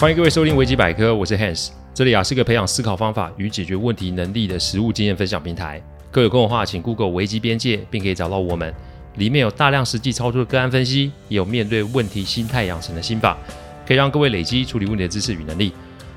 [0.00, 5.82] 欢迎各位收听维基百科，我是 Hans，这里啊是个培养思考方法与解决问题能力的实务经验分享平台。
[6.12, 8.72] 各有空的话，请 Google 维基边界，并可以找到我们。
[9.16, 13.36] 里面有大量实际操作的个案分析，也有面对问题心态养成的心法，
[13.84, 15.72] 可以让各位累积处理问题的知识与能力。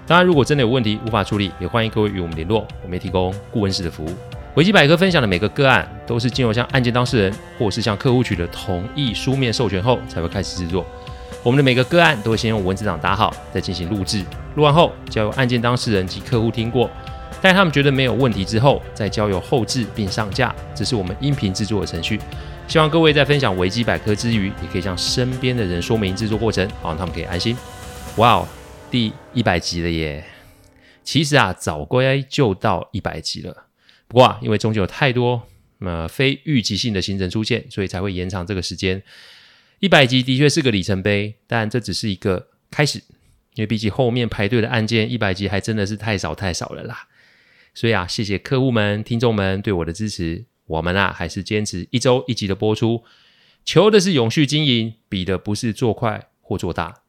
[0.06, 4.10] 当然，如果真的有问题无法处理，也欢迎各位与我们联络，我们也提供顾问式的服务。
[4.54, 10.86] 维基百科分享的每个个案，都是经由向案件当事人或是向客户取得同意书面授权后，才会开始制作。
[11.44, 14.24] 我们的每个个案都会先用文字档打好，再进行录制。
[14.56, 16.88] 录完后，交由案件当事人及客户听过，
[17.42, 20.54] 待他们觉得没有问题之后，再交由后制并上架。
[20.76, 22.20] 这是我们音频制作的程序。
[22.68, 27.58] 希望各位在分享维基百科之余，也可以向身边的人说明制作过程，好让他们可以安心。
[28.18, 28.48] 哇哦，
[28.92, 30.24] 第一百集了耶！
[31.04, 33.66] 其实啊，早该就到一百集了。
[34.08, 35.42] 不过啊，因为中间有太多
[35.80, 39.02] 呃非预期性的行程出现，所以才会延长这个时间。
[39.82, 43.00] 一百集的确是个里程碑，但这只是一个开始，
[43.56, 47.08] 因为比起后面排队的案件，一百集还真的是太少太少了啦。
[47.74, 50.46] 所以啊，谢谢客户们、听众们对我的支持。
[50.68, 53.04] 我们啊，还是坚持一周一集的播出，
[53.66, 57.02] 求的是永续经营，比的不是做快或做大。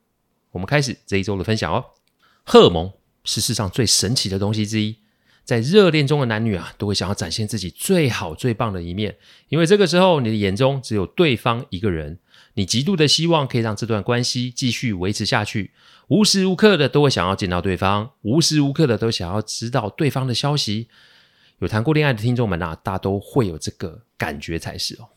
[0.53, 1.85] 我们开始这一周的分享哦。
[2.43, 2.91] 荷尔蒙
[3.23, 4.97] 是世上最神奇的东西之一。
[5.45, 9.17] 在热恋中的男女啊，都会想要展现自己最好最棒的一面，
[9.49, 12.19] 因为这个时候你的眼中只有对方一个人，
[12.55, 15.73] 你极度的希望可以让这段关系继续维持下去，
[16.09, 20.89] 无时无刻的都会想要见到对方，无时无刻的都想要知道对方的消息。
[21.59, 25.09] 有谈过恋爱的听众们啊，大都会有这个感觉才是哦。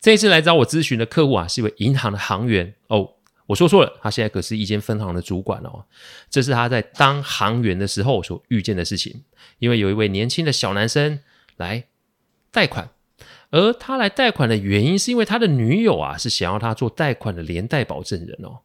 [0.00, 3.08] 这一次来找我咨询的客户啊，是一位银行的行员哦。
[3.52, 5.84] 我说错了，他现在可是一间分行的主管哦。
[6.30, 9.24] 这是他在当行员的时候所遇见的事情。
[9.58, 11.20] 因为有一位年轻的小男生
[11.58, 11.84] 来
[12.50, 12.88] 贷款，
[13.50, 18.60] 而他来贷款的原因是因为他的女友啊是想要他做贷款的连带保证人哦。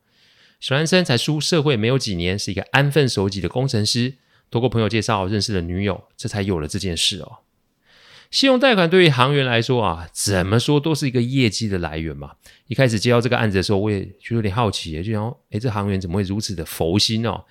[0.61, 4.13] 小男生才出社会没有几年，是一个安分守己的工程师，
[4.49, 7.39] 透过朋友介绍认识了女友，这才有了这件事哦。
[8.29, 12.33] 信用贷款对于行员来说啊，怎么说都是一个业绩的来源嘛。
[12.67, 17.45] 一开始接到这个案子的时候，我也觉得有点好奇，就想，哎，这行员怎么会如此的佛心哦？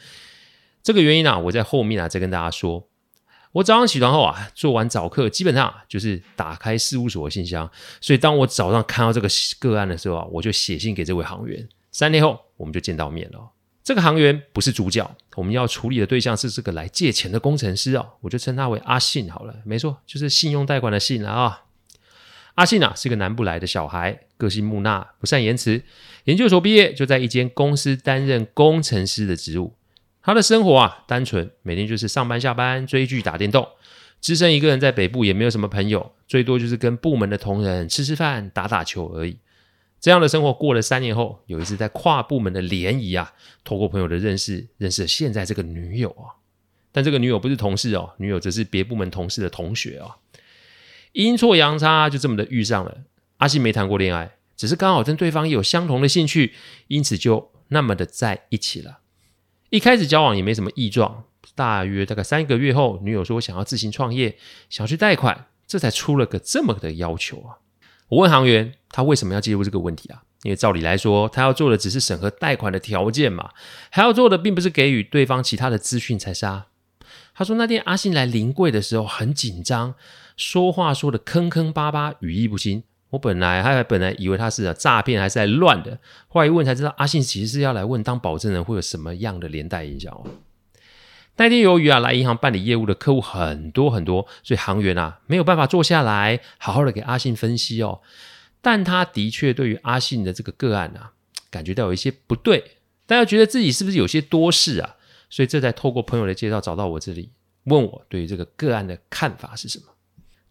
[0.82, 2.88] 这个原因啊，我在后面啊再跟大家说。
[3.52, 7.70] 我早上起床后啊，做完早课，基本上就是打开事务所的信箱。
[8.02, 9.26] 所以当我早上看到这个
[9.58, 11.66] 个案的时候啊，我就写信给这位行员。
[11.90, 13.55] 三天后，我们就见到面了。
[13.86, 19.54] 这个行员不是主角，我们要处理的对象是这个来借钱的工程师哦，我就称他为阿信好了。
[19.64, 21.62] 没错，就是信用贷款的信了啊。
[22.56, 25.84] 阿信啊，是个南部来的小孩，个性木讷，不善言辞。
[26.24, 29.76] 研究所毕业，就在一间公司担任工程师的职务。
[30.20, 33.68] 他的生活啊，单纯，每天就是上班下班、追剧、打电动。
[34.20, 39.38] 只身一个人在北部，也没有什么朋友，最多就是跟部门的同仁吃吃饭、打打球而已。
[40.06, 43.34] 这样的生活过了三年后，有一次在跨部门的联谊啊，
[43.64, 46.38] 透过朋友的认识，认识了现在这个女友啊。
[46.92, 50.14] 但这个女友不是同事哦，女友则是别部门同事的同学哦。
[51.10, 52.98] 阴错阳差，就这么的遇上了。
[53.38, 56.54] 阿信没谈过恋爱，只是刚好跟对方有相同的兴趣，
[56.86, 59.00] 因此就那么的在一起了。
[59.70, 61.24] 一开始交往也没什么异状，
[61.56, 64.38] 大约大概三个月后，女友说想要自行创业，
[64.70, 67.58] 想要去贷款，这才出了个这么的要求啊。
[68.08, 70.22] 我问行员，他为什么要介入这个问题啊？
[70.42, 73.50] 因为照理来说，他要做的只是审核贷款的条件嘛，
[73.90, 76.66] 还要做的并不是给予对方其他的资讯才是啊。
[77.34, 79.94] 他说那天阿信来临柜的时候很紧张，
[80.36, 82.84] 说话说的坑坑巴巴，语意不清。
[83.10, 90.24] 我本来还本来以为他是诈骗还是在乱的，后来一问才知道，阿信其实是要来问当保证人会有什么样的连带影响哦。
[91.38, 98.00] 那天由于啊来银行办理业务的客户很多很多，所以行员啊没有办法坐下来好好的给阿信分析哦。
[98.62, 101.12] 但他的确对于阿信的这个个案啊，
[101.50, 104.96] 感觉到有一些不对，大家觉得自己是不是有些多事啊，
[105.28, 107.30] 所以这才透过朋友的介绍找到我这里，
[107.64, 109.84] 问我对于这个个案的看法是什么。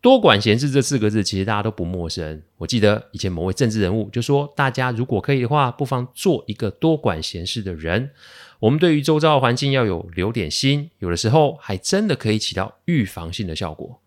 [0.06, 2.40] 多管闲事这四个字，其实大家都不陌生。
[2.58, 8.12] 我记得以前某位政治人物就说，大家如果可以的话，不妨做一个多管闲事的人。
[8.60, 14.00] 我们对于周遭的环境要有留点心，有的时候还真的可以起到预防性的效果。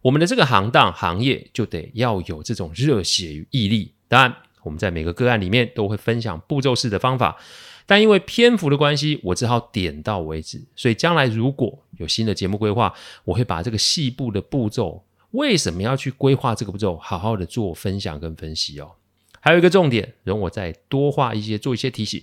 [0.00, 3.92] 我们的这个行当行业就得要有这种热血与毅力。
[4.08, 7.36] 当然，我们在每个个案里面都会分享步骤式的方法，
[7.84, 10.62] 但因为篇幅的关系，我只好点到为止。
[10.74, 18.92] 所以将来如果有新的节目规划，我会把这个细部的步骤，为什么要去规划这个步骤，好好的做分享跟分析哦。
[19.40, 22.22] 还有一个重点，容我再多画一些，做一些提醒。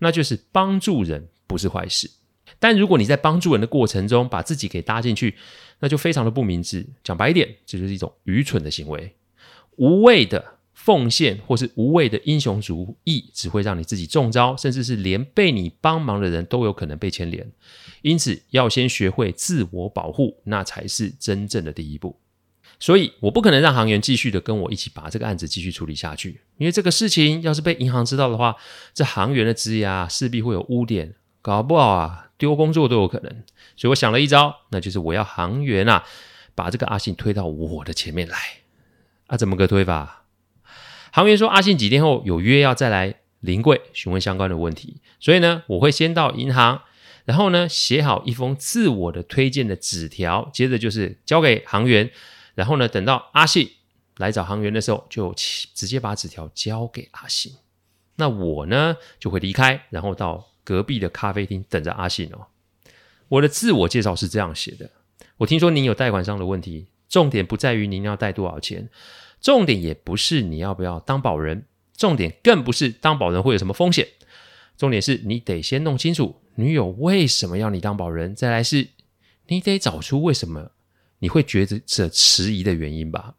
[0.00, 2.10] 那就是帮助人不是坏事，
[2.58, 5.36] 但如果你在帮助人的过程中把自己给搭进去，
[5.80, 6.86] 那就非常的不明智。
[7.04, 9.14] 讲白一点，这就是一种愚蠢的行为，
[9.76, 17.50] 无谓的奉献或是无谓的英雄主义，只会让你自己中招，甚至是连被你帮忙的人都有可能被牵连。
[18.02, 22.18] 因此，要先学会自我保护，那才是真正的第一步。
[22.80, 28.56] 所以，我不可能让行员继续的跟我一起把这个案子继续处理下去，因为这个事情要是被银行知道的话，
[28.94, 33.30] 这行员的职涯，势必会有污点，搞不好啊，丢工作都有可能。
[33.76, 36.04] 所以我想了一招，那就是我要行员啊，
[36.54, 38.36] 把这个阿信推到我的前面来。
[39.26, 40.24] 啊，怎么个推法？
[41.12, 46.80] 行员说，阿信几天后有约要再来临柜询问相关的问题，所以呢，我会先到银行，
[47.26, 52.10] 然后呢，写好一封自我的推荐的纸条，接着就是交给行员，
[52.60, 53.70] 然后呢，等到阿信
[54.18, 57.54] 来找行员的时候，就直接把纸条交给阿信。
[58.16, 62.48] 那我呢，就会离开，然后到隔壁的咖啡厅等着阿信哦。
[63.28, 64.90] 我的自我介绍是这样写的：
[65.38, 66.88] 我听说您有贷款上的问题。
[67.08, 68.90] 重点不在于您要贷多少钱，
[69.40, 71.64] 重点也不是你要不要当保人，
[71.96, 74.06] 重点更不是当保人会有什么风险，
[74.76, 78.90] 重点是你得先弄清楚女友为什么要你当保人，再来是
[79.46, 80.72] 你得找出为什么
[81.20, 83.36] 你会觉得这迟疑的原因吧。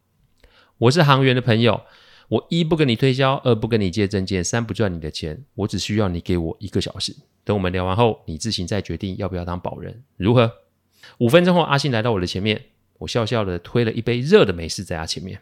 [0.78, 1.82] 我是行员的朋友，
[2.28, 7.14] 我一不跟你推销，二不跟你借证件，三不赚你的钱，我只需要你给我一个小时，
[7.44, 10.50] 等我们聊完后，你自行再决定要不要当保人，如何？
[11.18, 12.62] 五分钟后，阿信来到我的前面。
[12.98, 15.40] 我笑笑的推了一杯热的美式在他前面。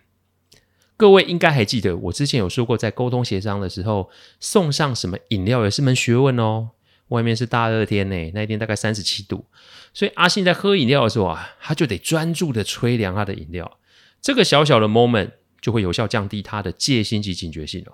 [0.97, 4.09] 各位应该还记得，我之前有说过，在沟通协商的时候，
[4.41, 6.71] 送上什么饮料也是门学问哦。
[7.11, 9.45] 外面是大热天呢，那一天大概三十七度，
[9.95, 13.79] 所以阿信在喝饮料的时候啊，他就得专注的吹凉他的饮料。
[14.21, 15.31] 这个小小的 moment
[15.61, 17.93] 就会有效降低他的戒心及警觉性哦。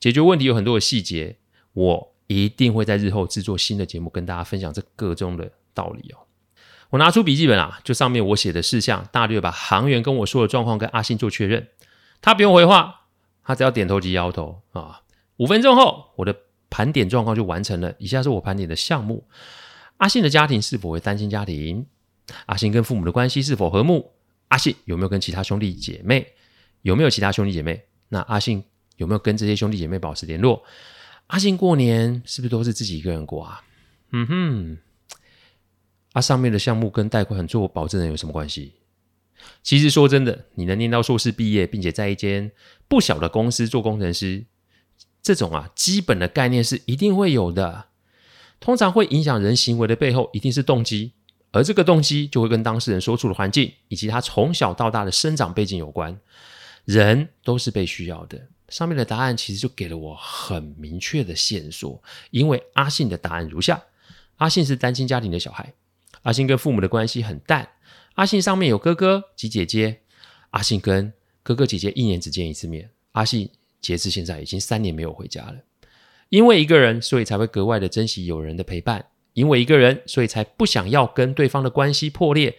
[0.00, 1.36] 解决问题有很多的细节，
[1.72, 6.18] 我一定会在日后制作新的节目跟大家分享这个中的道理哦。
[6.90, 11.68] 我拿出笔记本啊，就上面我写的事项，大略把行员跟我说的状况跟阿信做确认。
[12.22, 13.02] 他不用回话，
[13.44, 15.02] 他只要点头及摇头啊。
[15.36, 16.34] 五分钟后，我的
[16.70, 17.94] 盘点状况就完成了。
[17.98, 19.24] 以下是我盘点的项目：
[19.98, 21.86] 阿信的家庭是否为单亲家庭？
[22.46, 24.12] 阿信跟父母的关系是否和睦？
[24.48, 26.26] 阿信有没有跟其他兄弟姐妹？
[26.82, 27.82] 有没有其他兄弟姐妹？
[28.08, 28.62] 那阿信
[28.96, 30.62] 有没有跟这些兄弟姐妹保持联络？
[31.28, 33.62] 阿信过年是不是都是自己一个人过啊？
[34.12, 34.78] 嗯哼。
[36.14, 38.72] 啊、上面的项目跟贷款做保证人有什么关系？
[39.62, 42.50] 其实说真的，你能念到硕士毕业，并且在一间
[42.88, 44.44] 不小的公司做工程师，
[45.22, 47.86] 这种啊基本的概念是一定会有的。
[48.60, 51.12] 通常会影响人行为的背后，一定是动机，
[51.52, 56.18] 而这个动机就会跟当事人所处的环境以及他从小到大的生长背景有关。
[56.84, 58.48] 人都是被需要的。
[58.70, 63.82] 上面的答案其实就给了我很明确的线索，因为阿信的答案如下：
[64.36, 65.72] 阿信是单亲家庭的小孩。
[66.22, 67.68] 阿信跟父母的关系很淡。
[68.14, 70.00] 阿信上面有哥哥及姐姐。
[70.50, 71.12] 阿信跟
[71.42, 72.90] 哥哥姐姐一年只见一次面。
[73.12, 75.56] 阿信截至现在已经三年没有回家了。
[76.28, 79.06] 因为一个人，所以才会格外的珍惜有人的陪伴。
[79.34, 82.58] 因为一个人，所以才不想要跟对方的关系破裂。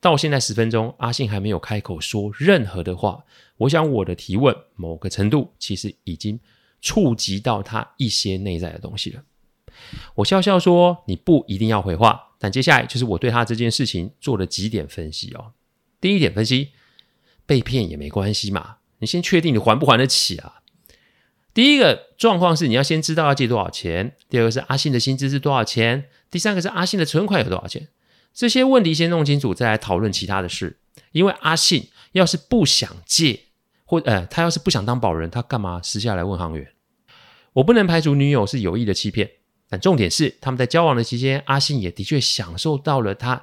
[0.00, 3.24] 到现在十分钟，阿信还没有开口说任何的话。
[3.58, 6.40] 我想我的提问，某个程度其实已经
[6.80, 9.22] 触及到他一些内在的东西了。
[10.14, 15.52] 我笑笑说：“你不一定要回话。”但接下来就是我对他这件事情做了几点分析哦。
[16.00, 16.70] 第一点分析，
[17.44, 20.59] 被骗也没关系嘛，你先确定你还不还得起啊。
[21.52, 27.88] 第一个状况是你要先知道要借多少钱，第二个是阿信的薪资是多少钱，第三个是阿信的存款有多少钱。
[28.32, 30.78] 这些问题先弄清楚，再来讨论其他的事。
[31.12, 33.40] 因为阿信要是不想借，
[33.84, 36.68] 或呃他要是不想当保人，他干嘛私下来问行员？
[37.54, 39.28] 我不能排除女友是有意的欺骗。
[39.68, 43.42] 但重点是，他们在交往的期间，阿信也的确享受到了他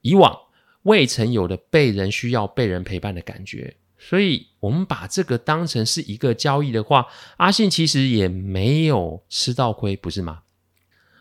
[0.00, 0.36] 以往
[0.82, 3.76] 未曾有的被人需要、被人陪伴的感觉。
[4.06, 7.06] 所以，我们把这个当成是一个交易的话，
[7.38, 10.40] 阿信其实也没有吃到亏，不是吗？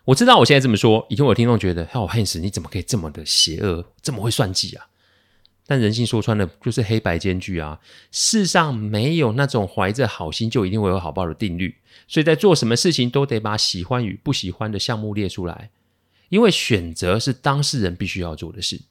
[0.03, 4.87] 我知道我现在这么说，已经有听众觉得，哦，Hans，你怎么可以这么的邪恶，这么会算计啊？
[5.65, 7.79] 但人性说穿了就是黑白兼具啊！
[8.11, 15.69] 世上没有那种怀着好心就一定会有好报的定律，所以在做什么事情都得把喜欢与不喜欢的项目列出来，
[16.27, 18.81] 因为选择是当事人必须要做的事。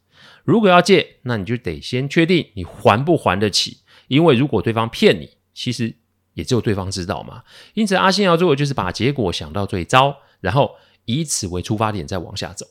[0.45, 3.79] 如果要借，那你就得先确定你还不还得起，
[4.13, 5.95] 因为如果对方骗你，其实
[6.35, 7.45] 也只有对方知道嘛。
[7.73, 10.77] 因此，阿信要做的就是把结果想到最糟，然后
[11.07, 12.67] 以此为出发点再往下走。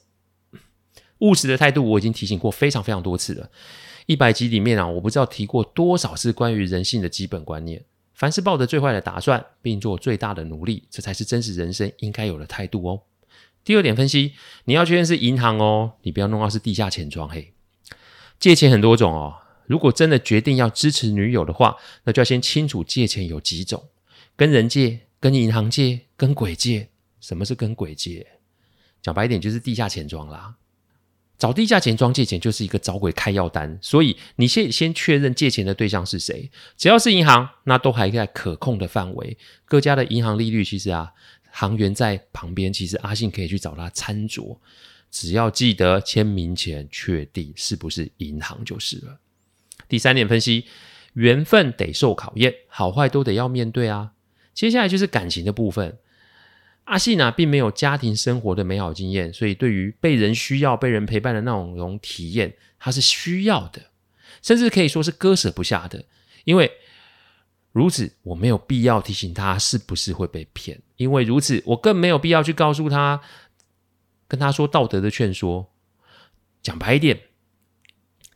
[1.17, 3.50] 务实的态度我已经提醒过非常非常多次了。
[4.05, 7.83] 一百集里面啊，我不知道提过多少次关于人性的基本观念。
[8.13, 13.01] 凡是抱着最坏的打算，并做最大的努力，这才是真实人生应该有的态度哦。
[13.63, 14.33] 第二点分析，
[14.65, 17.53] 你要确认是银行哦，你不要弄到是地下钱庄嘿。
[18.39, 19.38] 借钱很多种哦，
[19.72, 23.82] 如果真的决定要支持女友的话，那就要先清楚借钱有几种：
[24.36, 26.90] 跟人借、跟银行借、跟鬼借。
[27.22, 28.28] 什么是跟鬼借？
[29.01, 30.58] 讲白一点，就是地下钱庄啦。
[31.38, 36.51] 找地下钱庄借钱就是一个找鬼开药单，所以你先先确认借钱的对象是谁。
[36.75, 39.38] 只要是银行，那都还在可控的范围。
[39.63, 41.13] 各家的银行利率其实啊，
[41.51, 44.58] 行员在旁边，其实阿信可以去找他参酌。
[45.10, 49.20] 只要记得签名前确定是不是银行就是了。
[49.91, 50.67] 第三点分析，
[51.15, 54.13] 缘分得受考验，好坏都得要面对啊。
[54.53, 55.98] 接下来就是感情的部分。
[56.86, 63.81] 阿信呢、并没有家庭生活的美好经验，所以对于被人需要、被人陪伴的那种种体验，他是需要的，
[64.41, 66.05] 甚至可以说是割舍不下的。
[66.45, 66.71] 因为
[67.74, 73.19] 如此，我没有必要提醒他是不是会被骗；因为如此，我更没有必要去告诉他，
[74.29, 75.69] 跟他说道德的劝说。
[76.63, 77.19] 讲白一点，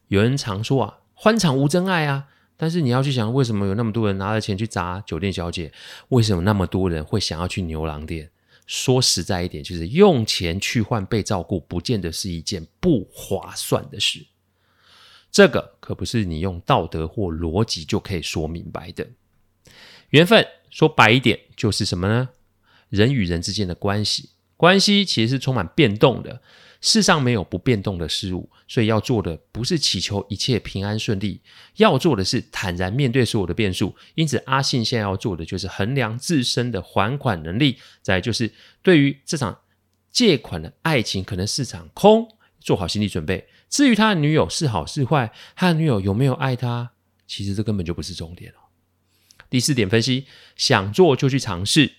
[0.09, 2.27] 有人常说啊，欢场无真爱啊。
[2.57, 5.73] 但是你要去想，为什么有那么多人拿着钱去砸酒店小姐？
[6.07, 8.29] 为什么那么多人会想要去牛郎店？
[8.65, 14.25] 说实在一点，就是用钱去换被照顾，不见得是一件不划算的事。
[15.29, 19.05] 这个可不是你用道德或逻辑就可以说明白的。
[20.11, 22.29] 缘分说白一点就是什么呢？
[22.89, 26.41] 人与人之间的关系，关系其实是充满变动的。
[26.87, 31.41] 世上没有不变动的事物，所以要做的不是祈求一切平安顺利，
[31.77, 33.95] 要做的是坦然面对所有的变数。
[34.13, 39.61] 因此，阿信现在要做的就是衡量自身的还款能力，再就是对于这场
[40.11, 42.27] 借款的爱情可能是场空，
[42.59, 43.47] 做好心理准备。
[43.67, 46.91] 至于他的女友是好是坏，他的女友有没有爱他，
[47.25, 48.59] 其实这根本就不是重点了。
[49.49, 51.91] 第四点分析，想做就去尝试，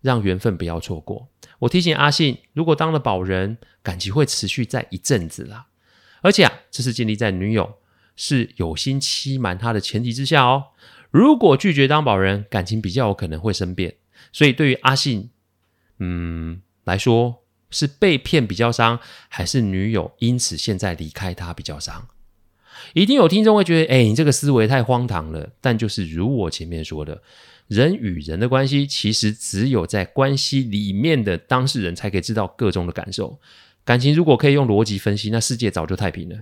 [0.00, 1.28] 让缘分不要错过。
[1.60, 5.66] 我提醒阿信，如果当了保人，感情会持续在一阵子啦。
[6.22, 7.78] 而且啊，这是建立在女友
[8.16, 10.64] 是有心欺瞒他的前提之下哦。
[11.10, 13.96] 如果拒绝当保人，感情比较有可能会生变。
[14.32, 15.30] 所以对于阿信，
[15.98, 22.08] 嗯来说，是被骗比较伤，还是女友因此现在离开他比较伤？
[22.94, 25.50] 一定有听众会觉得，哎，你这个思维太荒唐了。
[25.60, 27.22] 但就是如我前面说的。
[27.68, 33.38] 人与人的关系，其实只有在关系里面的当事人才可以知道个中的感受。
[33.84, 36.36] 感情如果可以用逻辑分析，那世界早就太平了。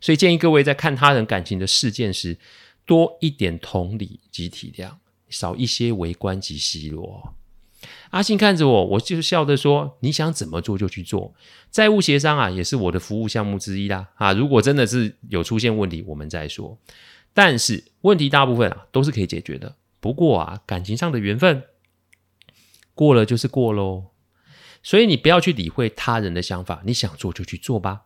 [0.00, 2.38] 所以建议各位在看他人感情的事件时，
[2.86, 4.92] 多一点同理及体谅，
[5.28, 7.34] 少一些围观及奚落。
[8.10, 11.34] 阿信看着我，我就笑着说：“你想怎么做就去做。
[11.70, 14.08] 债务协商啊，也是我的服务项目之一啦。
[14.16, 16.78] 啊，如果真的是有出现问题，我们再说。
[17.32, 21.62] 但是问题大部分啊，都是可以解决的。”不过啊，感情上的缘分
[22.94, 24.10] 过了就是过喽，
[24.82, 28.02] 所以你不要去理会他人的想法，你想做就去做吧。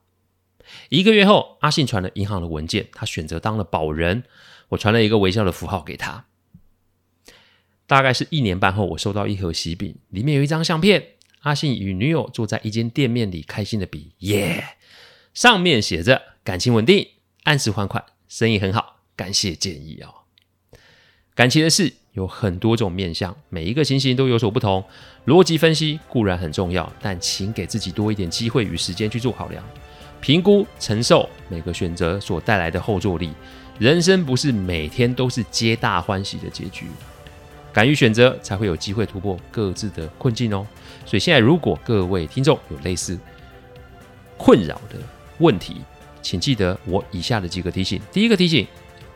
[0.91, 4.23] 一个月后，阿信传了银行的文件，他选择当了保人。
[4.69, 6.27] 我传了一个微笑的符号给他。
[7.88, 11.02] 大概是一年半后，我收到一盒喜饼，里面有一张相片，
[11.40, 14.62] 阿信与女友坐在一间店面里，开心的比耶。
[15.33, 17.09] 上面写着感情稳定，
[17.45, 20.14] 按时还款，生意很好，感谢建议哦。
[21.35, 24.85] 感情的事有很多种面向，每一个情形都有所不同。
[25.25, 29.64] 逻辑分析固然很重要，但请给自己多一点机会与时间去做考量，
[30.21, 33.30] 评估承受每个选择所带来的后坐力。
[33.78, 36.87] 人生不是每天都是皆大欢喜的结局，
[37.73, 40.67] 敢于选择才会有机会突破各自的困境哦。
[41.05, 43.19] 所以现在，如果各位听众有类似
[44.37, 44.97] 困扰的
[45.39, 45.77] 问题，
[46.21, 48.01] 请记得我以下的几个提醒。
[48.13, 48.67] 第一个提醒，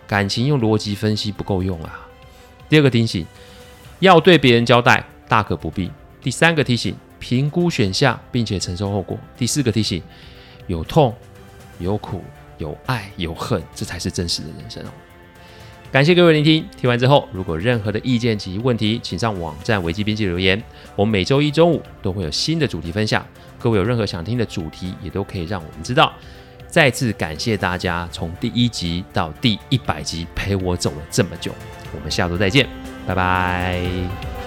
[0.06, 2.09] 感情用逻辑分析不够用啊。
[2.68, 3.26] 第二个提醒，
[4.00, 5.90] 要对别人交代，大可不必。
[6.21, 9.18] 第三个提醒，评估选项并且承受后果。
[9.37, 10.02] 第四个提醒，
[10.66, 11.14] 有痛、
[11.78, 12.25] 有苦、
[12.59, 14.90] 有爱、有恨，这才是真实的人生哦。
[15.92, 20.61] 感谢各位聆听，听完之后，如果任何的意见及问题，请上网站维基编辑留言。
[20.96, 23.25] 我们每周一中午都会有新的主题分享，
[23.58, 26.11] 各位有任何想听的主题，也都可以让我们知道。
[26.66, 31.52] 再次感谢大家从第一集到第一百集陪我走了这么久。
[31.94, 32.66] 我们下周再见，
[33.06, 34.41] 拜拜。